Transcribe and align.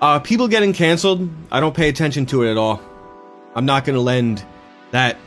Uh, 0.00 0.18
people 0.18 0.48
getting 0.48 0.72
canceled, 0.72 1.28
I 1.52 1.60
don't 1.60 1.74
pay 1.74 1.90
attention 1.90 2.24
to 2.26 2.42
it 2.44 2.50
at 2.50 2.56
all. 2.56 2.80
I'm 3.54 3.66
not 3.66 3.84
going 3.84 3.96
to 3.96 4.00
lend 4.00 4.42
that 4.92 5.18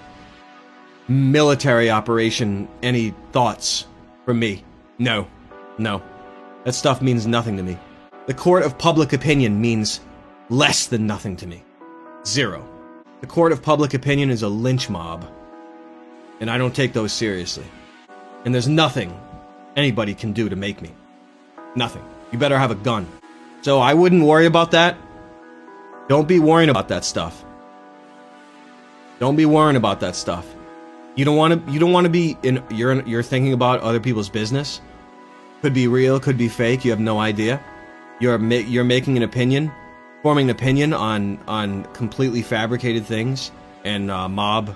military 1.07 1.91
operation 1.91 2.67
any 2.81 3.13
thoughts 3.31 3.85
from 4.25 4.39
me. 4.39 4.63
No, 4.97 5.27
no. 5.77 6.01
That 6.63 6.73
stuff 6.73 7.01
means 7.01 7.27
nothing 7.27 7.57
to 7.57 7.63
me. 7.63 7.77
The 8.25 8.33
court 8.33 8.63
of 8.63 8.77
public 8.77 9.13
opinion 9.13 9.61
means 9.61 9.99
less 10.49 10.87
than 10.87 11.05
nothing 11.05 11.35
to 11.37 11.47
me. 11.47 11.63
Zero. 12.25 12.67
The 13.21 13.27
court 13.27 13.51
of 13.51 13.61
public 13.61 13.93
opinion 13.93 14.31
is 14.31 14.41
a 14.41 14.49
lynch 14.49 14.89
mob. 14.89 15.29
And 16.39 16.49
I 16.49 16.57
don't 16.57 16.75
take 16.75 16.93
those 16.93 17.13
seriously. 17.13 17.65
And 18.43 18.53
there's 18.53 18.67
nothing 18.67 19.17
anybody 19.75 20.15
can 20.15 20.33
do 20.33 20.49
to 20.49 20.55
make 20.55 20.81
me. 20.81 20.91
Nothing. 21.75 22.03
You 22.31 22.39
better 22.39 22.57
have 22.57 22.71
a 22.71 22.75
gun. 22.75 23.07
So 23.63 23.79
I 23.79 23.93
wouldn't 23.93 24.23
worry 24.23 24.45
about 24.45 24.71
that. 24.71 24.97
Don't 26.09 26.27
be 26.27 26.37
worrying 26.39 26.69
about 26.69 26.89
that 26.89 27.05
stuff. 27.05 27.45
Don't 29.19 29.37
be 29.37 29.45
worrying 29.45 29.77
about 29.77 30.01
that 30.01 30.17
stuff. 30.17 30.45
You 31.15 31.23
don't 31.23 31.37
want 31.37 31.65
to. 31.65 31.71
You 31.71 31.79
don't 31.79 31.93
want 31.93 32.05
to 32.05 32.09
be 32.09 32.37
in. 32.43 32.61
You're 32.69 33.01
you're 33.03 33.23
thinking 33.23 33.53
about 33.53 33.79
other 33.79 34.01
people's 34.01 34.29
business. 34.29 34.81
Could 35.61 35.73
be 35.73 35.87
real. 35.87 36.19
Could 36.19 36.37
be 36.37 36.49
fake. 36.49 36.83
You 36.83 36.91
have 36.91 36.99
no 36.99 37.19
idea. 37.19 37.63
You're 38.19 38.37
ma- 38.37 38.55
you're 38.55 38.83
making 38.83 39.15
an 39.15 39.23
opinion, 39.23 39.71
forming 40.23 40.49
an 40.49 40.55
opinion 40.55 40.91
on 40.91 41.39
on 41.47 41.85
completely 41.93 42.41
fabricated 42.41 43.05
things 43.05 43.51
and 43.85 44.11
uh, 44.11 44.27
mob 44.27 44.75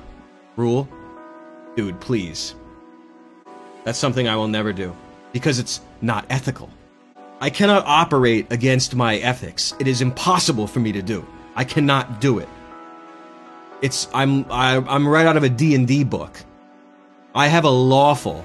rule. 0.56 0.88
Dude, 1.76 2.00
please. 2.00 2.56
That's 3.84 4.00
something 4.00 4.30
I 4.30 4.38
will 4.38 4.48
never 4.48 4.72
do 4.72 4.96
because 5.34 5.60
it's 5.60 5.82
not 6.02 6.26
ethical. 6.30 6.70
I 7.40 7.50
cannot 7.52 7.86
operate 7.86 8.52
against 8.52 8.96
my 8.96 9.18
ethics. 9.18 9.74
It 9.80 9.88
is 9.88 10.02
impossible 10.02 10.66
for 10.66 10.80
me 10.80 10.92
to 10.92 11.04
do. 11.04 11.26
I 11.56 11.64
cannot 11.64 12.20
do 12.20 12.40
it. 12.40 12.50
It's 13.82 14.08
I'm 14.14 14.52
I, 14.52 14.78
I'm 14.78 15.08
right 15.08 15.26
out 15.26 15.38
of 15.38 15.44
a 15.44 15.50
D&D 15.50 16.04
book. 16.04 16.40
I 17.36 17.48
have 17.48 17.64
a 17.64 17.70
lawful 17.70 18.44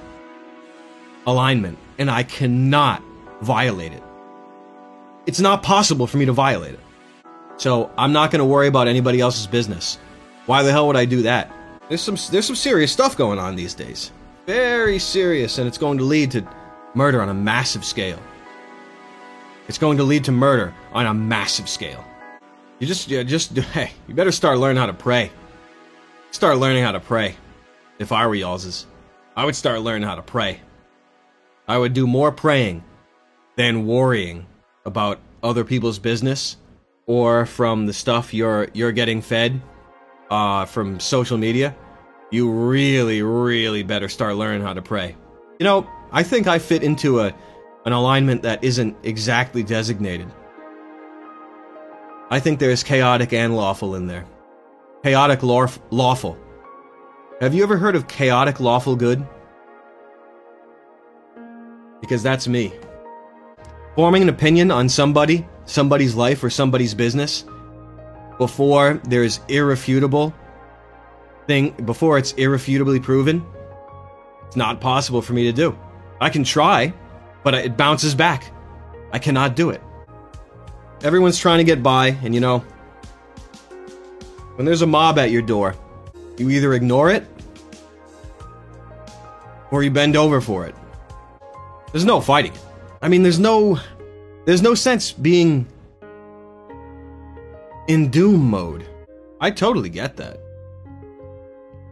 alignment 1.27 1.79
and 1.99 2.11
I 2.11 2.23
cannot 2.23 3.03
violate 3.41 3.93
it. 3.93 4.03
It's 5.25 5.41
not 5.41 5.63
possible 5.63 6.07
for 6.07 6.19
me 6.19 6.27
to 6.27 6.33
violate 6.33 6.75
it. 6.75 6.81
So, 7.57 7.91
I'm 7.97 8.13
not 8.13 8.31
going 8.31 8.41
to 8.41 8.45
worry 8.45 8.67
about 8.67 8.89
anybody 8.89 9.21
else's 9.21 9.47
business. 9.47 9.99
Why 10.47 10.63
the 10.63 10.73
hell 10.73 10.87
would 10.89 10.97
I 10.97 11.05
do 11.05 11.23
that? 11.23 11.53
There's 11.89 12.01
some 12.01 12.17
there's 12.31 12.47
some 12.47 12.57
serious 12.57 12.93
stuff 12.93 13.17
going 13.17 13.39
on 13.39 13.57
these 13.57 13.73
days. 13.73 14.11
Very 14.47 14.99
serious 14.99 15.59
and 15.59 15.67
it's 15.67 15.79
going 15.79 15.97
to 15.99 16.05
lead 16.05 16.31
to 16.33 16.47
murder 16.95 17.23
on 17.23 17.29
a 17.31 17.35
massive 17.35 17.85
scale. 17.85 18.19
It's 19.69 19.79
going 19.79 19.99
to 19.99 20.05
lead 20.05 20.25
to 20.25 20.33
murder 20.33 20.75
on 20.93 21.07
a 21.07 21.15
massive 21.15 21.69
scale. 21.69 22.05
You 22.79 22.87
just, 22.87 23.09
you 23.09 23.23
just, 23.25 23.57
hey, 23.59 23.93
you 24.09 24.15
better 24.15 24.33
start 24.33 24.59
learning 24.59 24.79
how 24.79 24.87
to 24.87 24.95
pray. 24.95 25.31
Start 26.31 26.59
learning 26.59 26.83
how 26.83 26.93
to 26.93 27.01
pray. 27.01 27.37
If 27.99 28.11
I 28.11 28.27
were 28.27 28.35
y'all's, 28.35 28.87
I 29.37 29.45
would 29.45 29.55
start 29.55 29.81
learning 29.83 30.09
how 30.09 30.17
to 30.17 30.23
pray. 30.23 30.61
I 31.69 31.79
would 31.79 31.93
do 31.93 32.07
more 32.07 32.33
praying 32.33 32.83
than 33.57 33.87
worrying 33.87 34.47
about 34.85 35.21
other 35.43 35.65
people's 35.65 35.99
business 35.99 36.57
or 37.07 37.47
from 37.47 37.87
the 37.87 37.93
stuff 37.93 38.33
you're 38.35 38.69
you're 38.73 38.93
getting 38.93 39.21
fed 39.21 39.61
uh, 40.31 40.65
from 40.65 40.99
social 40.99 41.39
media. 41.39 41.77
You 42.31 42.51
really, 42.51 43.23
really 43.23 43.83
better 43.83 44.09
start 44.09 44.37
learning 44.37 44.63
how 44.63 44.73
to 44.73 44.83
pray. 44.83 45.15
You 45.59 45.65
know, 45.65 45.87
I 46.11 46.23
think 46.23 46.47
I 46.47 46.59
fit 46.59 46.83
into 46.83 47.21
a 47.21 47.35
an 47.85 47.93
alignment 47.93 48.43
that 48.43 48.63
isn't 48.63 48.97
exactly 49.03 49.63
designated. 49.63 50.31
I 52.31 52.41
think 52.41 52.59
there's 52.59 52.83
chaotic 52.83 53.33
and 53.33 53.57
lawful 53.57 53.95
in 53.95 54.07
there. 54.07 54.25
Chaotic 55.03 55.41
lawf- 55.41 55.81
lawful. 55.91 56.39
Have 57.41 57.55
you 57.55 57.63
ever 57.63 57.77
heard 57.77 57.97
of 57.97 58.09
chaotic 58.09 58.61
lawful 58.61 58.97
good? 58.97 59.27
Because 62.01 62.23
that's 62.23 62.49
me. 62.49 62.73
Forming 63.97 64.23
an 64.23 64.29
opinion 64.29 64.71
on 64.71 64.89
somebody, 64.89 65.47
somebody's 65.67 66.15
life, 66.15 66.43
or 66.43 66.51
somebody's 66.51 66.95
business 66.95 67.45
before 68.39 69.01
there's 69.05 69.41
irrefutable 69.49 70.35
thing, 71.47 71.71
before 71.85 72.19
it's 72.19 72.33
irrefutably 72.33 72.99
proven, 72.99 73.45
it's 74.47 74.57
not 74.57 74.81
possible 74.81 75.23
for 75.23 75.33
me 75.33 75.45
to 75.45 75.53
do. 75.53 75.79
I 76.21 76.29
can 76.29 76.45
try, 76.45 76.93
but 77.43 77.55
it 77.55 77.77
bounces 77.77 78.15
back. 78.15 78.53
I 79.13 79.19
cannot 79.19 79.57
do 79.57 79.71
it. 79.71 79.81
Everyone's 81.03 81.39
trying 81.39 81.59
to 81.59 81.65
get 81.65 81.83
by, 81.83 82.09
and 82.23 82.35
you 82.35 82.41
know, 82.41 82.61
when 84.57 84.67
there's 84.67 84.83
a 84.83 84.87
mob 84.87 85.19
at 85.19 85.31
your 85.31 85.43
door, 85.43 85.75
you 86.39 86.51
either 86.51 86.73
ignore 86.75 87.11
it 87.11 87.27
or 89.71 89.83
you 89.83 89.91
bend 89.91 90.17
over 90.17 90.41
for 90.41 90.67
it. 90.67 90.75
There's 91.91 92.05
no 92.05 92.21
fighting. 92.21 92.53
I 93.01 93.09
mean, 93.09 93.23
there's 93.23 93.39
no 93.39 93.79
there's 94.45 94.63
no 94.63 94.75
sense 94.75 95.13
being 95.13 95.67
in 97.89 98.11
doom 98.11 98.51
mode. 98.51 98.87
I 99.41 99.51
totally 99.51 99.89
get 99.89 100.17
that. 100.17 100.39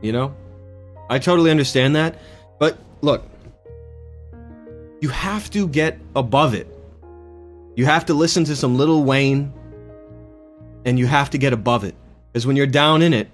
You 0.02 0.12
know? 0.12 0.34
I 1.08 1.18
totally 1.18 1.50
understand 1.50 1.96
that. 1.96 2.18
But 2.58 2.78
look, 3.02 3.28
you 5.00 5.08
have 5.08 5.50
to 5.50 5.66
get 5.68 5.98
above 6.14 6.54
it. 6.54 6.66
You 7.76 7.86
have 7.86 8.06
to 8.06 8.14
listen 8.14 8.44
to 8.44 8.56
some 8.56 8.76
Lil 8.76 9.02
Wayne 9.04 9.52
and 10.84 10.98
you 10.98 11.06
have 11.06 11.30
to 11.30 11.38
get 11.38 11.52
above 11.52 11.84
it. 11.84 11.94
Because 12.32 12.46
when 12.46 12.56
you're 12.56 12.66
down 12.66 13.02
in 13.02 13.12
it, 13.12 13.28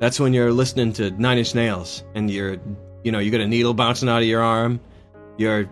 that's 0.00 0.20
when 0.20 0.32
you're 0.32 0.52
listening 0.52 0.92
to 0.94 1.10
Nine 1.10 1.38
Inch 1.38 1.54
Nails 1.54 2.04
and 2.14 2.30
you're, 2.30 2.58
you 3.04 3.12
know, 3.12 3.18
you 3.18 3.30
got 3.30 3.40
a 3.40 3.46
needle 3.46 3.74
bouncing 3.74 4.08
out 4.08 4.22
of 4.22 4.28
your 4.28 4.42
arm. 4.42 4.80
You're 5.36 5.68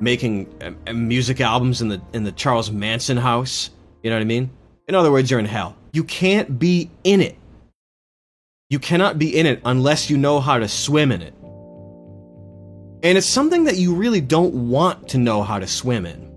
making 0.00 0.52
uh, 0.86 0.92
music 0.92 1.40
albums 1.40 1.80
in 1.80 1.88
the 1.88 2.00
in 2.12 2.24
the 2.24 2.32
Charles 2.32 2.70
Manson 2.70 3.16
house. 3.16 3.70
You 4.02 4.10
know 4.10 4.16
what 4.16 4.22
I 4.22 4.26
mean? 4.26 4.50
In 4.88 4.94
other 4.94 5.12
words, 5.12 5.30
you're 5.30 5.40
in 5.40 5.46
hell. 5.46 5.76
You 5.92 6.04
can't 6.04 6.58
be 6.58 6.90
in 7.04 7.20
it. 7.20 7.36
You 8.70 8.78
cannot 8.78 9.18
be 9.18 9.36
in 9.36 9.46
it 9.46 9.60
unless 9.64 10.10
you 10.10 10.16
know 10.16 10.40
how 10.40 10.58
to 10.58 10.68
swim 10.68 11.12
in 11.12 11.22
it. 11.22 11.34
And 13.02 13.18
it's 13.18 13.26
something 13.26 13.64
that 13.64 13.76
you 13.76 13.94
really 13.94 14.20
don't 14.20 14.68
want 14.68 15.08
to 15.08 15.18
know 15.18 15.42
how 15.42 15.58
to 15.58 15.66
swim 15.66 16.06
in. 16.06 16.30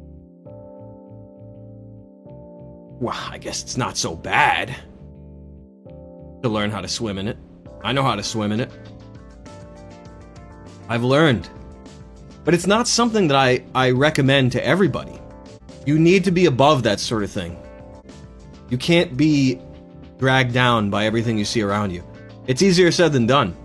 Well, 3.00 3.16
I 3.30 3.38
guess 3.38 3.62
it's 3.62 3.78
not 3.78 3.98
so 3.98 4.16
bad 4.16 4.76
to 6.42 6.50
learn 6.50 6.72
how 6.72 6.81
to 6.81 6.88
swim 6.88 7.20
in 7.20 7.28
it. 7.28 7.38
I 7.84 7.92
know 7.92 8.02
how 8.02 8.16
to 8.16 8.24
swim 8.24 8.52
in 8.52 8.62
it. 8.62 8.72
I've 10.90 11.03
learned. 11.03 11.48
But 12.44 12.53
it's 12.53 12.68
not 12.68 12.88
something 12.88 13.28
that 13.28 13.38
I, 13.38 13.64
I 13.76 13.92
recommend 13.92 14.52
to 14.53 14.66
everybody. 14.66 15.20
You 15.86 16.00
need 16.00 16.24
to 16.24 16.32
be 16.32 16.47
above 16.47 16.84
that 16.84 17.00
sort 17.00 17.24
of 17.24 17.30
thing. 17.30 17.58
You 18.70 18.78
can't 18.78 19.16
be 19.16 19.59
dragged 20.18 20.53
down 20.53 20.90
by 20.90 21.06
everything 21.06 21.38
you 21.38 21.46
see 21.46 21.62
around 21.62 21.92
you. 21.92 22.03
It's 22.47 22.62
easier 22.62 22.92
said 22.92 23.14
than 23.14 23.28
done. 23.28 23.56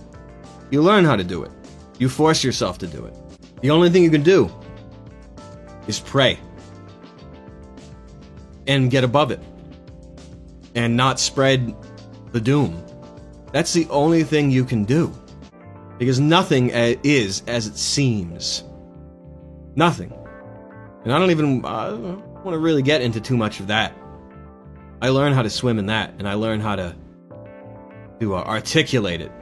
You 0.71 0.83
learn 0.83 1.05
how 1.05 1.17
to 1.17 1.25
do 1.25 1.43
it. 1.45 1.51
You 2.01 2.09
force 2.09 2.43
yourself 2.43 2.79
to 2.79 2.87
do 2.87 3.05
it. 3.05 3.15
The 3.61 3.71
only 3.71 3.91
thing 3.91 4.03
you 4.03 4.11
can 4.11 4.23
do 4.23 4.51
is 5.87 6.01
pray 6.01 6.39
and 8.67 8.91
get 8.91 9.05
above 9.05 9.31
it 9.31 9.41
and 10.75 10.97
not 10.97 11.21
spread 11.21 11.77
the 12.33 12.41
doom. 12.41 12.83
That's 13.53 13.75
the 13.75 13.87
only 13.91 14.25
thing 14.25 14.51
you 14.51 14.65
can 14.65 14.85
do 14.85 15.13
because 15.99 16.19
nothing 16.19 16.71
is 16.73 17.43
as 17.47 17.67
it 17.67 17.77
seems. 17.77 18.65
Nothing. 19.77 20.13
And 21.05 21.13
I 21.13 21.19
don't 21.19 21.31
even 21.31 21.63
uh, 21.63 21.97
want 21.97 22.55
to 22.55 22.59
really 22.59 22.83
get 22.83 23.03
into 23.03 23.21
too 23.21 23.37
much 23.37 23.61
of 23.61 23.67
that. 23.67 23.93
I 25.03 25.11
learn 25.11 25.35
how 25.35 25.43
to 25.43 25.51
swim 25.51 25.79
in 25.79 25.87
that, 25.87 26.15
and 26.19 26.27
I 26.27 26.35
learn 26.35 26.61
how 26.61 26.77
to 26.77 26.97
to 28.21 28.37
uh, 28.37 28.43
articulate 28.43 29.21
it 29.21 29.33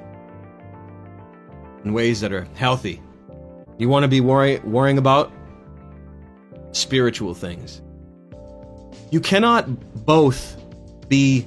in 1.88 1.94
ways 1.94 2.20
that 2.20 2.32
are 2.32 2.46
healthy. 2.54 3.00
You 3.78 3.88
want 3.88 4.04
to 4.04 4.08
be 4.08 4.20
worry- 4.20 4.58
worrying 4.58 4.98
about 4.98 5.32
spiritual 6.72 7.32
things. 7.32 7.80
You 9.10 9.20
cannot 9.20 10.04
both 10.04 10.56
be 11.08 11.46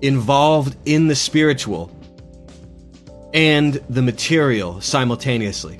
involved 0.00 0.76
in 0.86 1.08
the 1.08 1.14
spiritual 1.14 1.90
and 3.34 3.74
the 3.90 4.00
material 4.00 4.80
simultaneously. 4.80 5.78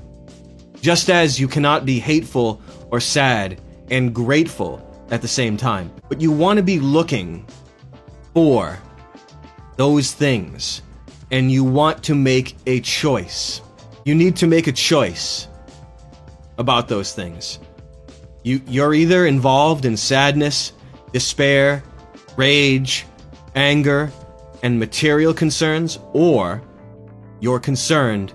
Just 0.83 1.09
as 1.09 1.41
you 1.41 1.49
cannot 1.49 1.87
be 1.87 1.99
hateful 1.99 2.61
or 2.91 3.01
sad 3.01 3.59
and 3.91 4.15
grateful 4.15 4.83
at 5.11 5.23
the 5.23 5.29
same 5.29 5.57
time. 5.57 5.91
But 6.11 6.21
you 6.21 6.31
want 6.31 6.59
to 6.59 6.63
be 6.63 6.81
looking 6.81 7.47
for 8.35 8.79
those 9.77 10.13
things 10.13 10.83
and 11.35 11.51
you 11.51 11.65
want 11.65 12.05
to 12.05 12.15
make 12.15 12.57
a 12.65 12.79
choice. 12.79 13.61
You 14.05 14.15
need 14.15 14.37
to 14.37 14.47
make 14.47 14.69
a 14.69 14.73
choice 14.73 15.49
about 16.59 16.87
those 16.87 17.13
things. 17.13 17.59
You, 18.45 18.61
you're 18.69 18.95
either 18.95 19.27
involved 19.27 19.85
in 19.85 19.97
sadness, 19.97 20.73
despair, 21.13 21.83
rage, 22.37 23.05
anger, 23.57 24.13
and 24.63 24.79
material 24.79 25.35
concerns, 25.35 25.99
or 26.13 26.63
you're 27.41 27.59
concerned 27.59 28.33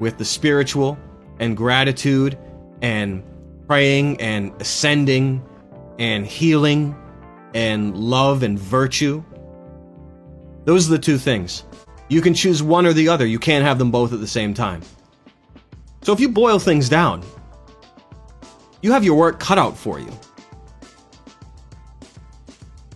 with 0.00 0.18
the 0.18 0.24
spiritual 0.24 0.98
and 1.38 1.56
gratitude 1.56 2.36
and 2.82 3.22
praying 3.68 4.20
and 4.20 4.60
ascending 4.60 5.40
and 6.00 6.26
healing 6.26 6.96
and 7.54 7.96
love 7.96 8.42
and 8.42 8.58
virtue. 8.58 9.22
Those 10.64 10.88
are 10.88 10.90
the 10.90 10.98
two 10.98 11.16
things. 11.16 11.62
You 12.08 12.20
can 12.22 12.34
choose 12.34 12.62
one 12.62 12.86
or 12.86 12.92
the 12.92 13.08
other. 13.08 13.26
You 13.26 13.38
can't 13.38 13.64
have 13.64 13.78
them 13.78 13.90
both 13.90 14.12
at 14.12 14.20
the 14.20 14.26
same 14.26 14.54
time. 14.54 14.82
So 16.02 16.12
if 16.12 16.20
you 16.20 16.28
boil 16.28 16.58
things 16.58 16.88
down, 16.88 17.22
you 18.80 18.92
have 18.92 19.04
your 19.04 19.16
work 19.16 19.40
cut 19.40 19.58
out 19.58 19.76
for 19.76 19.98
you. 19.98 20.10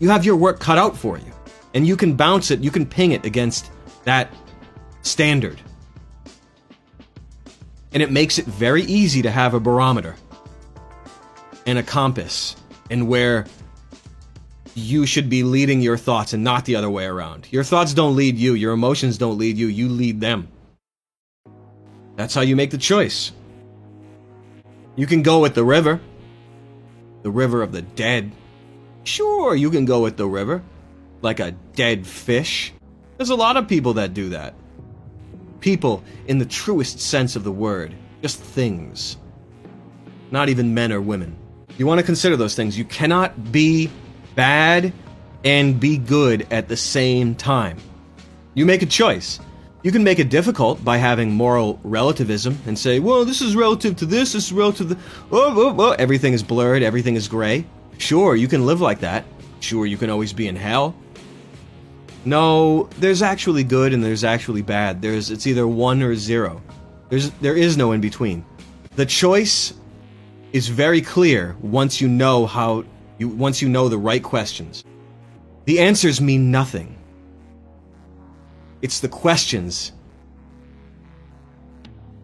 You 0.00 0.09
have 0.09 0.25
your 0.25 0.37
work 0.37 0.61
cut 0.61 0.79
out 0.79 0.97
for 0.97 1.19
you. 1.19 1.32
And 1.75 1.87
you 1.87 1.97
can 1.97 2.14
bounce 2.14 2.50
it, 2.50 2.61
you 2.61 2.70
can 2.70 2.87
ping 2.87 3.12
it 3.12 3.25
against 3.25 3.70
that 4.05 4.32
standard. 5.03 5.61
And 7.93 8.03
it 8.03 8.11
makes 8.11 8.38
it 8.38 8.47
very 8.47 8.82
easy 8.82 9.23
to 9.23 9.31
have 9.31 9.55
a 9.55 9.61
barometer 9.61 10.17
and 11.67 11.79
a 11.79 11.82
compass 11.82 12.56
and 12.91 13.08
where 13.08 13.47
you 14.75 15.07
should 15.07 15.29
be 15.29 15.43
leading 15.43 15.81
your 15.81 15.97
thoughts 15.97 16.33
and 16.33 16.43
not 16.43 16.65
the 16.65 16.77
other 16.77 16.91
way 16.91 17.05
around. 17.05 17.49
Your 17.51 17.65
thoughts 17.65 17.95
don't 17.95 18.17
lead 18.17 18.37
you, 18.37 18.55
your 18.55 18.73
emotions 18.73 19.19
don't 19.19 19.39
lead 19.39 19.57
you, 19.57 19.67
you 19.67 19.89
lead 19.89 20.21
them. 20.21 20.49
That's 22.17 22.35
how 22.35 22.43
you 22.43 22.57
make 22.57 22.71
the 22.71 22.79
choice. 22.79 23.33
You 24.97 25.07
can 25.07 25.23
go 25.23 25.41
with 25.41 25.55
the 25.55 25.65
river, 25.65 26.01
the 27.23 27.31
river 27.31 27.63
of 27.63 27.73
the 27.73 27.83
dead. 27.83 28.33
Sure, 29.05 29.55
you 29.55 29.71
can 29.71 29.85
go 29.85 30.03
with 30.03 30.17
the 30.17 30.29
river, 30.29 30.63
like 31.23 31.41
a 31.41 31.53
dead 31.75 32.07
fish. 32.07 32.73
There's 33.17 33.31
a 33.31 33.35
lot 33.35 33.57
of 33.57 33.69
people 33.69 33.95
that 33.95 34.15
do 34.15 34.31
that. 34.31 34.55
People 35.61 36.03
in 36.27 36.39
the 36.39 36.45
truest 36.45 37.01
sense 37.01 37.37
of 37.37 37.45
the 37.45 37.53
word, 37.53 37.95
just 38.21 38.39
things. 38.39 39.17
Not 40.31 40.49
even 40.49 40.75
men 40.75 40.93
or 40.93 41.01
women. 41.01 41.37
You 41.79 41.87
want 41.87 42.01
to 42.01 42.07
consider 42.07 42.37
those 42.37 42.55
things. 42.55 42.77
You 42.77 42.85
cannot 42.85 43.53
be 43.53 43.91
bad 44.34 44.93
and 45.44 45.79
be 45.79 45.99
good 45.99 46.46
at 46.50 46.69
the 46.69 46.76
same 46.76 47.34
time. 47.34 47.79
You 48.55 48.67
make 48.67 48.82
a 48.82 48.87
choice. 48.87 49.40
You 49.82 49.90
can 49.90 50.05
make 50.05 50.20
it 50.20 50.29
difficult 50.29 50.84
by 50.84 50.99
having 50.99 51.32
moral 51.32 51.81
relativism 51.82 52.56
and 52.67 52.79
say, 52.79 53.00
well, 53.00 53.25
this 53.25 53.40
is 53.40 53.56
relative 53.56 53.96
to 53.96 54.06
this, 54.06 54.32
this 54.32 54.46
is 54.46 54.52
relative 54.52 54.90
to. 54.90 54.96
Oh, 55.32 55.55
oh, 55.56 55.75
oh. 55.76 55.90
Everything 55.93 56.32
is 56.34 56.43
blurred, 56.43 56.82
everything 56.82 57.17
is 57.17 57.26
gray. 57.26 57.64
Sure, 57.99 58.37
you 58.37 58.46
can 58.46 58.64
live 58.64 58.81
like 58.81 59.00
that. 59.00 59.25
Sure, 59.61 59.87
you 59.87 59.96
can 59.96 60.11
always 60.11 60.32
be 60.32 60.46
in 60.46 60.55
hell. 60.55 60.94
No, 62.25 62.88
there's 62.99 63.23
actually 63.23 63.64
good 63.64 63.93
and 63.93 64.05
there's 64.05 64.23
actually 64.23 64.62
bad. 64.62 65.02
There's 65.02 65.31
it's 65.31 65.46
either 65.46 65.67
one 65.67 66.02
or 66.02 66.14
zero. 66.14 66.62
There's 67.08 67.31
there 67.40 67.56
is 67.56 67.76
no 67.76 67.93
in 67.93 68.00
between. 68.00 68.44
The 68.94 69.06
choice 69.06 69.75
is 70.52 70.69
very 70.69 71.00
clear 71.00 71.56
once 71.61 72.00
you 72.00 72.08
know 72.08 72.46
how 72.46 72.84
you 73.19 73.29
once 73.29 73.62
you 73.62 73.69
know 73.69 73.88
the 73.88 73.99
right 73.99 74.23
questions. 74.23 74.85
The 75.64 75.81
answers 75.81 76.20
mean 76.20 76.50
nothing. 76.50 76.99
It's 78.81 79.00
the 79.00 79.09
questions 79.09 79.93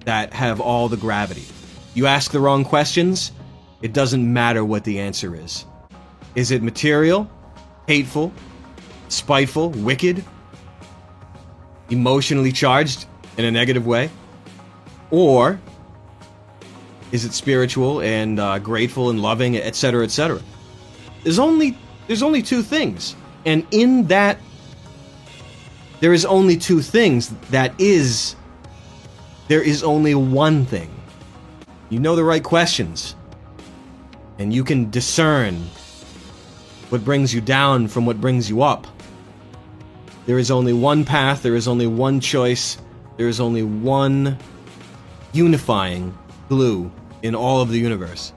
that 0.04 0.32
have 0.32 0.60
all 0.60 0.88
the 0.88 0.96
gravity. 0.96 1.44
You 1.94 2.06
ask 2.06 2.32
the 2.32 2.40
wrong 2.40 2.64
questions, 2.64 3.32
it 3.82 3.92
doesn't 3.92 4.32
matter 4.32 4.64
what 4.64 4.84
the 4.84 4.98
answer 4.98 5.36
is. 5.36 5.64
Is 6.34 6.50
it 6.50 6.62
material, 6.62 7.30
hateful, 7.86 8.32
spiteful, 9.08 9.70
wicked, 9.70 10.24
emotionally 11.90 12.52
charged 12.52 13.06
in 13.36 13.44
a 13.44 13.50
negative 13.50 13.86
way? 13.86 14.10
Or 15.10 15.60
is 17.12 17.24
it 17.24 17.32
spiritual 17.32 18.00
and 18.00 18.38
uh, 18.38 18.58
grateful 18.58 19.10
and 19.10 19.20
loving, 19.20 19.56
etc., 19.56 20.04
etc.? 20.04 20.42
There's 21.28 21.38
only 21.38 21.76
there's 22.06 22.22
only 22.22 22.40
two 22.40 22.62
things, 22.62 23.14
and 23.44 23.66
in 23.70 24.06
that 24.06 24.38
there 26.00 26.14
is 26.14 26.24
only 26.24 26.56
two 26.56 26.80
things. 26.80 27.28
That 27.50 27.78
is, 27.78 28.34
there 29.46 29.60
is 29.60 29.82
only 29.82 30.14
one 30.14 30.64
thing. 30.64 30.88
You 31.90 32.00
know 32.00 32.16
the 32.16 32.24
right 32.24 32.42
questions, 32.42 33.14
and 34.38 34.54
you 34.54 34.64
can 34.64 34.88
discern 34.88 35.56
what 36.88 37.04
brings 37.04 37.34
you 37.34 37.42
down 37.42 37.88
from 37.88 38.06
what 38.06 38.22
brings 38.22 38.48
you 38.48 38.62
up. 38.62 38.86
There 40.24 40.38
is 40.38 40.50
only 40.50 40.72
one 40.72 41.04
path, 41.04 41.42
there 41.42 41.56
is 41.56 41.68
only 41.68 41.86
one 41.86 42.20
choice, 42.20 42.78
there 43.18 43.28
is 43.28 43.38
only 43.38 43.64
one 43.64 44.38
unifying 45.34 46.16
glue 46.48 46.90
in 47.20 47.34
all 47.34 47.60
of 47.60 47.68
the 47.68 47.78
universe. 47.78 48.32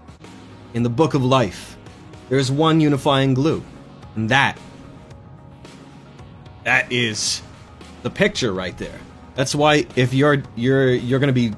In 0.74 0.84
the 0.84 0.90
book 0.90 1.14
of 1.14 1.24
life, 1.24 1.78
there 2.31 2.39
is 2.39 2.50
one 2.50 2.80
unifying 2.80 3.33
glue, 3.33 3.62
and 4.16 4.30
that 4.30 4.57
that 6.63 6.89
is 6.89 7.42
the 8.04 8.10
picture 8.10 8.54
right 8.54 8.78
there. 8.78 8.98
That's 9.36 9.54
why 9.54 9.86
if 9.98 10.13
you're 10.13 10.42
you're 10.56 10.94
you're 10.94 11.19
going 11.19 11.28
to 11.28 11.33
be 11.33 11.54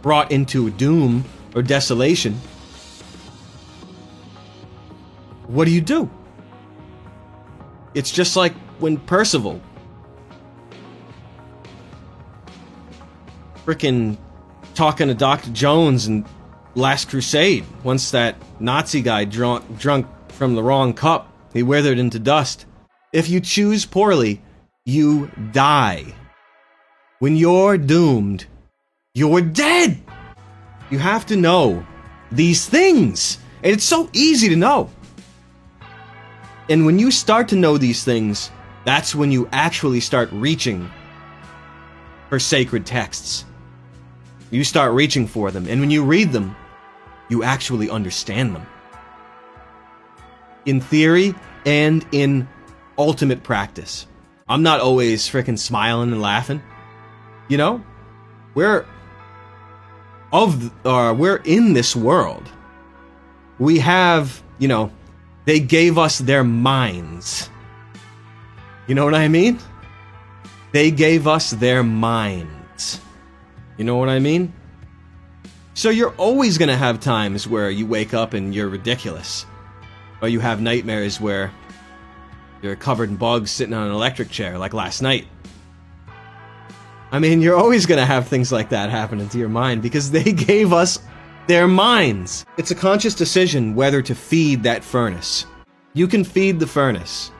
brought 0.00 0.30
into 0.30 0.70
doom 0.70 1.24
or 1.56 1.62
desolation, 1.62 2.34
what 5.48 5.64
do 5.64 5.72
you 5.72 5.80
do? 5.80 6.08
It's 7.94 8.12
just 8.12 8.36
like 8.36 8.52
when 8.78 8.96
Percival 8.96 9.60
freaking 13.66 14.18
talking 14.74 15.08
to 15.08 15.14
Dr. 15.14 15.50
Jones 15.50 16.06
and 16.06 16.24
Last 16.74 17.08
Crusade. 17.08 17.64
Once 17.82 18.10
that 18.10 18.36
Nazi 18.60 19.00
guy 19.00 19.24
drunk 19.24 19.78
drunk 19.78 20.06
from 20.30 20.54
the 20.54 20.62
wrong 20.62 20.92
cup, 20.92 21.32
he 21.52 21.62
withered 21.62 21.98
into 21.98 22.18
dust. 22.18 22.66
If 23.12 23.28
you 23.28 23.40
choose 23.40 23.86
poorly, 23.86 24.42
you 24.84 25.30
die. 25.52 26.04
When 27.20 27.36
you're 27.36 27.78
doomed, 27.78 28.46
you're 29.14 29.40
dead. 29.40 30.02
You 30.90 30.98
have 30.98 31.26
to 31.26 31.36
know 31.36 31.86
these 32.32 32.66
things. 32.66 33.38
And 33.62 33.72
it's 33.72 33.84
so 33.84 34.10
easy 34.12 34.48
to 34.48 34.56
know. 34.56 34.90
And 36.68 36.84
when 36.86 36.98
you 36.98 37.10
start 37.10 37.48
to 37.48 37.56
know 37.56 37.78
these 37.78 38.04
things, 38.04 38.50
that's 38.84 39.14
when 39.14 39.30
you 39.30 39.48
actually 39.52 40.00
start 40.00 40.28
reaching 40.32 40.90
for 42.28 42.38
sacred 42.38 42.84
texts. 42.84 43.44
You 44.50 44.64
start 44.64 44.92
reaching 44.92 45.26
for 45.26 45.50
them. 45.50 45.66
And 45.68 45.80
when 45.80 45.90
you 45.90 46.04
read 46.04 46.32
them, 46.32 46.56
you 47.28 47.42
actually 47.42 47.90
understand 47.90 48.54
them. 48.54 48.66
In 50.66 50.80
theory 50.80 51.34
and 51.66 52.04
in 52.12 52.48
ultimate 52.98 53.42
practice. 53.42 54.06
I'm 54.48 54.62
not 54.62 54.80
always 54.80 55.28
freaking 55.28 55.58
smiling 55.58 56.12
and 56.12 56.20
laughing. 56.20 56.62
You 57.48 57.58
know, 57.58 57.84
we're 58.54 58.86
of 60.32 60.86
uh, 60.86 61.14
we're 61.16 61.40
in 61.44 61.72
this 61.72 61.94
world. 61.94 62.48
We 63.58 63.78
have, 63.78 64.42
you 64.58 64.68
know, 64.68 64.90
they 65.44 65.60
gave 65.60 65.98
us 65.98 66.18
their 66.18 66.44
minds. 66.44 67.48
You 68.86 68.94
know 68.94 69.04
what 69.04 69.14
I 69.14 69.28
mean? 69.28 69.58
They 70.72 70.90
gave 70.90 71.26
us 71.26 71.50
their 71.50 71.82
minds. 71.82 73.00
You 73.78 73.84
know 73.84 73.96
what 73.96 74.08
I 74.08 74.18
mean? 74.18 74.52
So 75.76 75.90
you're 75.90 76.14
always 76.18 76.56
going 76.56 76.68
to 76.68 76.76
have 76.76 77.00
times 77.00 77.48
where 77.48 77.68
you 77.68 77.84
wake 77.84 78.14
up 78.14 78.32
and 78.32 78.54
you're 78.54 78.68
ridiculous. 78.68 79.44
Or 80.22 80.28
you 80.28 80.38
have 80.38 80.60
nightmares 80.60 81.20
where 81.20 81.52
you're 82.62 82.76
covered 82.76 83.10
in 83.10 83.16
bugs 83.16 83.50
sitting 83.50 83.74
on 83.74 83.88
an 83.88 83.92
electric 83.92 84.30
chair 84.30 84.56
like 84.56 84.72
last 84.72 85.02
night. 85.02 85.26
I 87.10 87.18
mean, 87.18 87.42
you're 87.42 87.56
always 87.56 87.86
going 87.86 87.98
to 87.98 88.06
have 88.06 88.28
things 88.28 88.52
like 88.52 88.68
that 88.68 88.88
happen 88.88 89.20
into 89.20 89.38
your 89.38 89.48
mind 89.48 89.82
because 89.82 90.12
they 90.12 90.22
gave 90.32 90.72
us 90.72 91.00
their 91.48 91.66
minds. 91.66 92.46
It's 92.56 92.70
a 92.70 92.76
conscious 92.76 93.14
decision 93.14 93.74
whether 93.74 94.00
to 94.00 94.14
feed 94.14 94.62
that 94.62 94.84
furnace. 94.84 95.44
You 95.92 96.06
can 96.06 96.22
feed 96.22 96.60
the 96.60 96.66
furnace. 96.68 97.32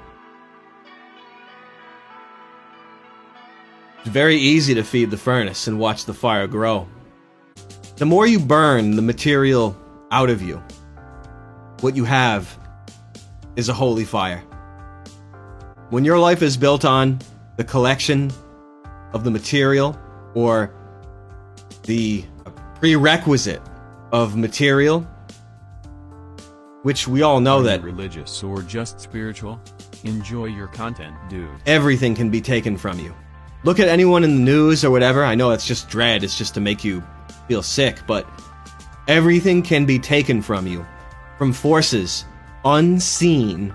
It's 4.00 4.08
very 4.08 4.36
easy 4.36 4.74
to 4.74 4.82
feed 4.82 5.10
the 5.10 5.16
furnace 5.16 5.68
and 5.68 5.78
watch 5.78 6.04
the 6.04 6.14
fire 6.14 6.48
grow. 6.48 6.88
The 7.96 8.04
more 8.04 8.26
you 8.26 8.40
burn 8.40 8.96
the 8.96 9.02
material 9.02 9.76
out 10.10 10.28
of 10.28 10.42
you, 10.42 10.60
what 11.78 11.94
you 11.94 12.02
have 12.02 12.58
is 13.54 13.68
a 13.68 13.72
holy 13.72 14.04
fire. 14.04 14.40
When 15.90 16.04
your 16.04 16.18
life 16.18 16.42
is 16.42 16.56
built 16.56 16.84
on 16.84 17.20
the 17.56 17.62
collection 17.62 18.32
of 19.12 19.22
the 19.22 19.30
material 19.30 19.96
or 20.34 20.74
the 21.84 22.24
prerequisite 22.80 23.62
of 24.10 24.36
material, 24.36 25.02
which 26.82 27.06
we 27.06 27.22
all 27.22 27.38
know 27.38 27.62
that 27.62 27.84
religious 27.84 28.42
or 28.42 28.60
just 28.62 28.98
spiritual? 28.98 29.60
Enjoy 30.02 30.46
your 30.46 30.66
content, 30.66 31.14
dude. 31.30 31.48
everything 31.64 32.16
can 32.16 32.28
be 32.28 32.40
taken 32.40 32.76
from 32.76 32.98
you. 32.98 33.14
Look 33.62 33.78
at 33.78 33.86
anyone 33.86 34.24
in 34.24 34.34
the 34.34 34.42
news 34.42 34.84
or 34.84 34.90
whatever. 34.90 35.24
I 35.24 35.36
know 35.36 35.52
it's 35.52 35.66
just 35.66 35.88
dread, 35.88 36.24
it's 36.24 36.36
just 36.36 36.54
to 36.54 36.60
make 36.60 36.82
you 36.82 37.04
feel 37.48 37.62
sick, 37.62 37.98
but 38.06 38.28
everything 39.08 39.62
can 39.62 39.86
be 39.86 39.98
taken 39.98 40.42
from 40.42 40.66
you 40.66 40.86
from 41.38 41.52
forces 41.52 42.24
unseen. 42.64 43.74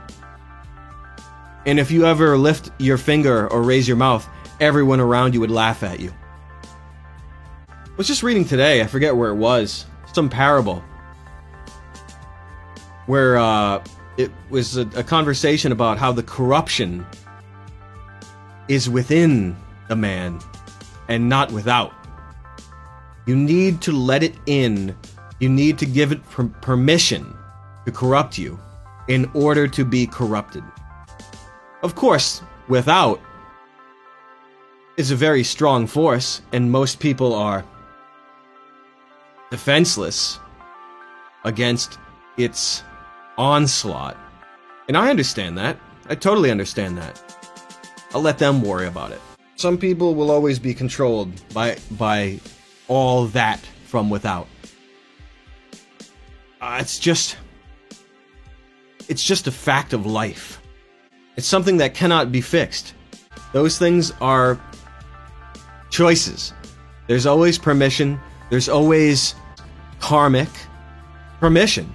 And 1.66 1.80
if 1.80 1.92
you 1.92 2.06
ever 2.06 2.38
lift 2.38 2.72
your 2.80 2.98
finger 2.98 3.48
or 3.48 3.62
raise 3.62 3.88
your 3.88 3.98
mouth, 3.98 4.28
everyone 4.60 5.00
around 5.00 5.34
you 5.34 5.40
would 5.40 5.52
laugh 5.52 5.84
at 5.84 6.00
you. 6.00 6.14
I 7.70 7.76
was 7.98 8.08
just 8.08 8.24
reading 8.24 8.46
today, 8.46 8.82
I 8.82 8.88
forget 8.88 9.16
where 9.16 9.30
it 9.30 9.36
was, 9.36 9.86
some 10.14 10.30
parable 10.30 10.84
where 13.10 13.40
uh, 13.40 13.84
it 14.18 14.30
was 14.52 14.78
a, 14.78 14.82
a 14.96 15.04
conversation 15.04 15.72
about 15.72 15.98
how 15.98 16.12
the 16.12 16.22
corruption 16.22 17.04
is 18.68 18.88
within 18.88 19.58
the 19.88 19.96
man 19.96 20.40
and 21.08 21.28
not 21.28 21.52
without. 21.52 21.92
You 23.26 23.36
need 23.36 23.82
to 23.82 23.92
let 23.92 24.24
it 24.24 24.36
in. 24.46 24.96
You 25.40 25.50
need 25.50 25.78
to 25.80 25.86
give 25.86 26.12
it 26.12 26.24
per- 26.30 26.48
permission 26.62 27.34
to 27.86 27.92
corrupt 27.92 28.38
you 28.38 28.60
in 29.08 29.30
order 29.34 29.68
to 29.68 29.86
be 29.86 30.08
corrupted. 30.08 30.64
Of 31.84 31.96
course, 31.96 32.42
without 32.68 33.22
is 34.98 35.12
a 35.12 35.16
very 35.16 35.44
strong 35.44 35.88
force, 35.88 36.42
and 36.52 36.72
most 36.72 37.00
people 37.00 37.34
are 37.34 37.64
defenseless 39.50 40.40
against 41.46 41.98
its 42.38 42.84
onslaught. 43.38 44.18
And 44.88 44.98
I 44.98 45.10
understand 45.10 45.58
that. 45.58 45.78
I 46.10 46.16
totally 46.16 46.52
understand 46.52 46.98
that. 46.98 47.22
I'll 48.14 48.22
let 48.22 48.40
them 48.40 48.62
worry 48.62 48.88
about 48.88 49.12
it. 49.12 49.22
Some 49.56 49.78
people 49.78 50.16
will 50.16 50.32
always 50.32 50.60
be 50.60 50.74
controlled 50.74 51.32
by 51.54 51.78
by 51.92 52.40
all 52.89 53.27
that 53.27 53.60
from 53.86 54.10
without. 54.10 54.48
Uh, 56.60 56.79
it's 56.81 57.00
just 57.00 57.38
it's 59.08 59.24
just 59.24 59.48
a 59.48 59.51
fact 59.51 59.93
of 59.93 60.05
life. 60.05 60.62
It's 61.38 61.48
something 61.48 61.77
that 61.77 61.93
cannot 61.93 62.31
be 62.34 62.41
fixed. 62.41 62.93
Those 63.53 63.79
things 63.79 64.12
are 64.19 64.60
choices. 65.89 66.53
There's 67.08 67.25
always 67.25 67.58
permission, 67.58 68.19
there's 68.50 68.67
always 68.67 69.34
karmic 70.00 70.50
permission 71.39 71.91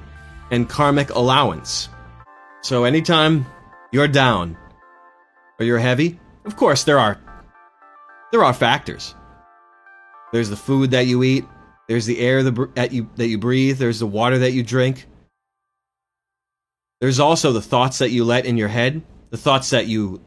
and 0.50 0.68
karmic 0.68 1.10
allowance. 1.10 1.88
So 2.62 2.84
anytime 2.84 3.46
you're 3.92 4.08
down 4.08 4.56
or 5.60 5.66
you're 5.66 5.78
heavy, 5.78 6.18
of 6.46 6.56
course 6.56 6.84
there 6.84 6.98
are 6.98 7.20
there 8.32 8.42
are 8.42 8.54
factors. 8.54 9.14
There's 10.34 10.50
the 10.50 10.56
food 10.56 10.90
that 10.90 11.06
you 11.06 11.22
eat, 11.22 11.44
there's 11.86 12.06
the 12.06 12.18
air 12.18 12.42
that 12.42 12.90
you 12.90 13.08
that 13.14 13.28
you 13.28 13.38
breathe, 13.38 13.78
there's 13.78 14.00
the 14.00 14.06
water 14.08 14.36
that 14.38 14.50
you 14.50 14.64
drink. 14.64 15.06
There's 17.00 17.20
also 17.20 17.52
the 17.52 17.62
thoughts 17.62 17.98
that 17.98 18.10
you 18.10 18.24
let 18.24 18.44
in 18.44 18.56
your 18.56 18.66
head, 18.66 19.00
the 19.30 19.36
thoughts 19.36 19.70
that 19.70 19.86
you 19.86 20.20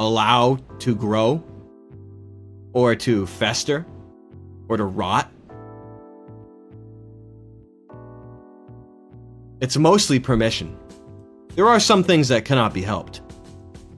allow 0.00 0.58
to 0.80 0.96
grow 0.96 1.44
or 2.72 2.96
to 2.96 3.28
fester 3.28 3.86
or 4.68 4.76
to 4.76 4.84
rot. 4.84 5.30
It's 9.60 9.76
mostly 9.76 10.18
permission. 10.18 10.76
There 11.54 11.68
are 11.68 11.78
some 11.78 12.02
things 12.02 12.26
that 12.28 12.44
cannot 12.44 12.74
be 12.74 12.82
helped. 12.82 13.20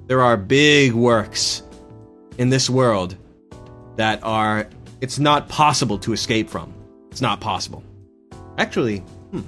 There 0.09 0.21
are 0.21 0.37
big 0.37 0.93
works 0.93 1.63
in 2.37 2.51
this 2.51 2.69
world 2.69 3.17
that 3.97 4.23
are 4.23 4.69
it's 5.01 5.19
not 5.19 5.49
possible 5.49 5.99
to 5.99 6.13
escape 6.13 6.51
from. 6.51 6.75
It's 7.11 7.21
not 7.21 7.41
possible. 7.41 7.83
Actually, 8.59 8.99
hmm. 9.31 9.41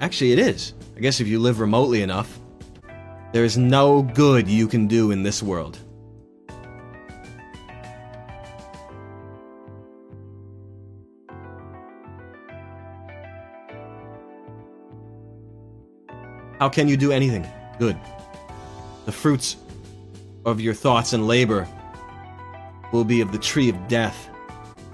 Actually 0.00 0.32
it 0.32 0.38
is. 0.38 0.72
I 0.96 1.00
guess 1.00 1.20
if 1.20 1.28
you 1.28 1.38
live 1.38 1.60
remotely 1.60 2.02
enough, 2.02 2.38
there 3.32 3.44
is 3.44 3.58
no 3.58 4.02
good 4.02 4.48
you 4.48 4.66
can 4.66 4.86
do 4.86 5.10
in 5.10 5.22
this 5.22 5.42
world. 5.42 5.78
How 16.60 16.68
can 16.68 16.88
you 16.88 16.96
do 16.96 17.12
anything 17.12 17.46
good? 17.78 17.98
The 19.04 19.12
fruits 19.12 19.56
of 20.46 20.60
your 20.60 20.72
thoughts 20.72 21.12
and 21.12 21.26
labor 21.26 21.68
will 22.94 23.04
be 23.04 23.20
of 23.20 23.32
the 23.32 23.38
tree 23.38 23.68
of 23.68 23.88
death. 23.88 24.30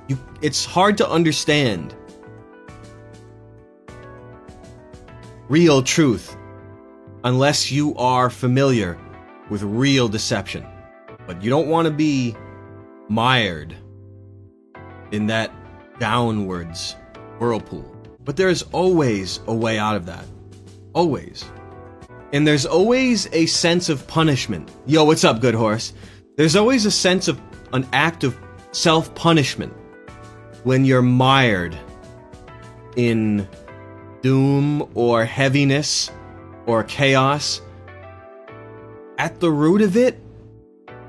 You, 0.09 0.19
it's 0.41 0.65
hard 0.65 0.97
to 0.99 1.09
understand 1.09 1.95
real 5.51 5.83
truth 5.83 6.35
unless 7.25 7.71
you 7.71 7.95
are 7.97 8.31
familiar 8.31 8.99
with 9.51 9.63
real 9.63 10.09
deception. 10.09 10.67
But 11.27 11.43
you 11.43 11.51
don't 11.51 11.69
want 11.69 11.87
to 11.89 11.93
be 11.93 12.35
mired 13.11 13.77
in 15.13 15.27
that 15.27 15.53
downwards 15.99 16.97
whirlpool. 17.39 17.85
But 18.25 18.39
there's 18.39 18.63
always 18.73 19.41
a 19.47 19.55
way 19.55 19.79
out 19.79 19.97
of 19.97 20.07
that. 20.07 20.25
Always. 20.95 21.45
And 22.33 22.47
there's 22.47 22.65
always 22.65 23.29
a 23.33 23.45
sense 23.45 23.91
of 23.91 24.07
punishment. 24.07 24.71
Yo, 24.87 25.05
what's 25.05 25.23
up, 25.23 25.43
good 25.43 25.55
horse? 25.55 25.93
There's 26.39 26.57
always 26.57 26.87
a 26.87 26.91
sense 26.91 27.29
of 27.29 27.39
an 27.73 27.87
act 27.93 28.25
of 28.25 28.39
self 28.73 29.15
punishment 29.15 29.73
when 30.65 30.85
you're 30.85 31.03
mired 31.03 31.77
in 32.97 33.49
doom 34.23 34.89
or 34.95 35.25
heaviness 35.25 36.11
or 36.67 36.85
chaos. 36.85 37.61
At 39.19 39.41
the 39.41 39.51
root 39.51 39.83
of 39.83 39.97
it, 39.97 40.19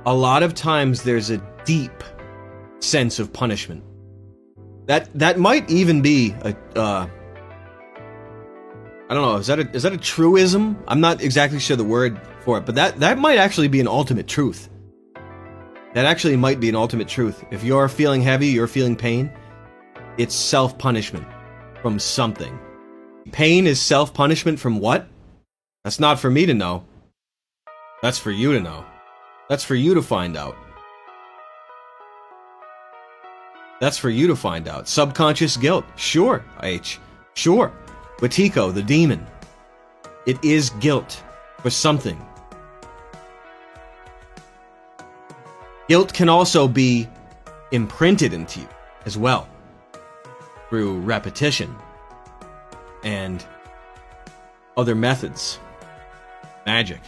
a 0.05 0.13
lot 0.13 0.43
of 0.43 0.53
times 0.53 1.03
there's 1.03 1.29
a 1.29 1.37
deep 1.65 2.03
sense 2.79 3.19
of 3.19 3.31
punishment. 3.31 3.83
That 4.87 5.09
that 5.17 5.39
might 5.39 5.69
even 5.69 6.01
be 6.01 6.31
a 6.41 6.55
uh, 6.75 7.07
I 9.09 9.13
don't 9.13 9.23
know. 9.23 9.35
Is 9.37 9.47
that 9.47 9.59
a 9.59 9.69
is 9.71 9.83
that 9.83 9.93
a 9.93 9.97
truism? 9.97 10.81
I'm 10.87 11.01
not 11.01 11.21
exactly 11.21 11.59
sure 11.59 11.77
the 11.77 11.83
word 11.83 12.19
for 12.41 12.57
it, 12.57 12.65
but 12.65 12.75
that 12.75 12.99
that 12.99 13.17
might 13.17 13.37
actually 13.37 13.67
be 13.67 13.79
an 13.79 13.87
ultimate 13.87 14.27
truth. 14.27 14.69
That 15.93 16.05
actually 16.05 16.37
might 16.37 16.59
be 16.59 16.69
an 16.69 16.75
ultimate 16.75 17.07
truth. 17.07 17.43
If 17.51 17.63
you're 17.63 17.89
feeling 17.89 18.21
heavy, 18.21 18.47
you're 18.47 18.67
feeling 18.67 18.95
pain, 18.95 19.31
it's 20.17 20.35
self 20.35 20.77
punishment 20.77 21.27
from 21.81 21.99
something. 21.99 22.57
Pain 23.31 23.67
is 23.67 23.81
self 23.81 24.13
punishment 24.13 24.59
from 24.59 24.79
what? 24.79 25.07
That's 25.83 25.99
not 25.99 26.19
for 26.19 26.29
me 26.29 26.45
to 26.45 26.53
know. 26.53 26.85
That's 28.01 28.17
for 28.17 28.31
you 28.31 28.53
to 28.53 28.59
know. 28.59 28.85
That's 29.49 29.63
for 29.63 29.75
you 29.75 29.93
to 29.93 30.01
find 30.01 30.37
out. 30.37 30.55
That's 33.81 33.97
for 33.97 34.09
you 34.09 34.27
to 34.27 34.35
find 34.35 34.67
out. 34.67 34.87
Subconscious 34.87 35.57
guilt. 35.57 35.85
Sure, 35.95 36.45
H. 36.61 36.99
Sure. 37.33 37.71
Wetiko, 38.19 38.73
the 38.73 38.83
demon. 38.83 39.25
It 40.27 40.43
is 40.43 40.69
guilt 40.79 41.23
for 41.61 41.71
something. 41.71 42.19
Guilt 45.91 46.13
can 46.13 46.29
also 46.29 46.69
be 46.69 47.05
imprinted 47.73 48.31
into 48.31 48.61
you 48.61 48.67
as 49.05 49.17
well 49.17 49.49
through 50.69 50.97
repetition 51.01 51.75
and 53.03 53.45
other 54.77 54.95
methods. 54.95 55.59
Magic. 56.65 57.01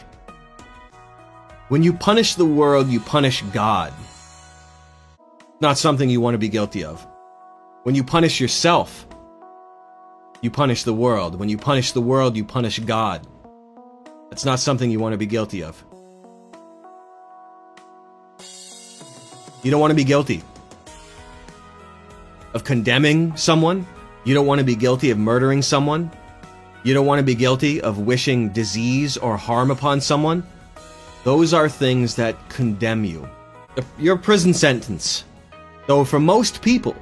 When 1.70 1.82
you 1.82 1.94
punish 1.94 2.36
the 2.36 2.44
world, 2.44 2.90
you 2.90 3.00
punish 3.00 3.42
God. 3.54 3.94
Not 5.62 5.78
something 5.78 6.10
you 6.10 6.20
want 6.20 6.34
to 6.34 6.38
be 6.38 6.50
guilty 6.50 6.84
of. 6.84 7.08
When 7.84 7.96
you 7.96 8.04
punish 8.04 8.42
yourself, 8.42 9.08
you 10.42 10.52
punish 10.52 10.84
the 10.84 10.94
world. 10.94 11.40
When 11.40 11.48
you 11.48 11.58
punish 11.58 11.94
the 11.94 12.02
world, 12.02 12.36
you 12.36 12.44
punish 12.44 12.80
God. 12.80 13.25
That's 14.30 14.44
not 14.44 14.60
something 14.60 14.92
you 14.92 15.00
want 15.00 15.13
to 15.13 15.18
be 15.18 15.25
guilty 15.25 15.63
of. 15.63 15.86
You 19.63 19.72
don't 19.72 19.79
want 19.79 19.91
to 19.91 19.96
be 19.96 20.03
guilty 20.03 20.43
of 22.53 22.63
condemning 22.63 23.36
someone. 23.36 23.88
You 24.25 24.34
don't 24.34 24.46
want 24.46 24.60
to 24.60 24.65
be 24.65 24.75
guilty 24.75 25.10
of 25.10 25.17
murdering 25.17 25.62
someone. 25.62 26.12
You 26.84 26.93
don't 26.93 27.05
want 27.05 27.20
to 27.20 27.24
be 27.24 27.34
guilty 27.34 27.82
of 27.82 28.00
wishing 28.00 28.50
disease 28.50 29.17
or 29.17 29.38
harm 29.38 29.72
upon 29.72 30.01
someone. 30.01 30.43
Those 31.24 31.53
are 31.53 31.70
things 31.70 32.15
that 32.15 32.38
condemn 32.50 33.05
you. 33.05 33.27
Your 33.98 34.17
prison 34.17 34.53
sentence, 34.53 35.24
though 35.88 36.03
for 36.03 36.20
most 36.20 36.62
people, 36.62 36.96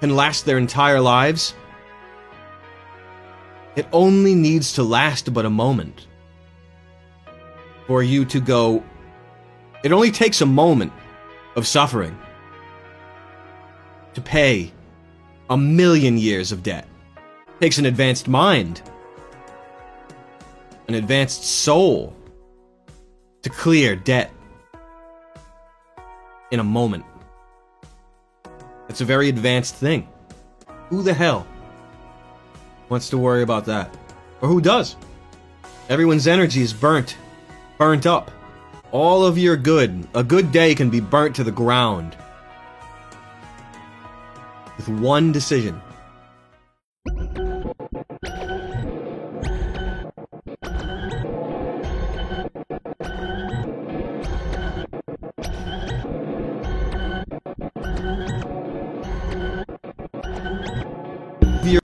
can 0.00 0.14
last 0.14 0.44
their 0.44 0.58
entire 0.58 1.00
lives, 1.00 1.54
It 3.78 3.86
only 3.92 4.34
needs 4.34 4.72
to 4.72 4.82
last 4.82 5.32
but 5.32 5.46
a 5.46 5.50
moment 5.50 6.08
for 7.86 8.02
you 8.02 8.24
to 8.24 8.40
go. 8.40 8.82
It 9.84 9.92
only 9.92 10.10
takes 10.10 10.40
a 10.40 10.46
moment 10.46 10.92
of 11.58 11.66
suffering 11.66 12.16
to 14.14 14.20
pay 14.20 14.72
a 15.50 15.58
million 15.58 16.16
years 16.16 16.52
of 16.52 16.62
debt. 16.62 16.86
It 17.16 17.60
takes 17.60 17.78
an 17.78 17.86
advanced 17.86 18.28
mind, 18.28 18.80
an 20.86 20.94
advanced 20.94 21.42
soul 21.44 22.14
to 23.42 23.50
clear 23.50 23.96
debt 23.96 24.32
in 26.50 26.60
a 26.60 26.64
moment. 26.64 27.04
It's 28.88 29.00
a 29.00 29.04
very 29.04 29.28
advanced 29.28 29.74
thing. 29.74 30.08
Who 30.88 31.02
the 31.02 31.12
hell 31.12 31.46
wants 32.88 33.10
to 33.10 33.18
worry 33.18 33.42
about 33.42 33.64
that? 33.66 33.94
Or 34.40 34.48
who 34.48 34.60
does? 34.60 34.96
Everyone's 35.88 36.26
energy 36.26 36.62
is 36.62 36.72
burnt, 36.72 37.18
burnt 37.78 38.06
up. 38.06 38.30
All 38.90 39.24
of 39.24 39.36
your 39.36 39.56
good, 39.56 40.08
a 40.14 40.24
good 40.24 40.50
day 40.50 40.74
can 40.74 40.88
be 40.88 41.00
burnt 41.00 41.36
to 41.36 41.44
the 41.44 41.52
ground 41.52 42.16
with 44.78 44.88
one 44.88 45.30
decision. 45.30 45.80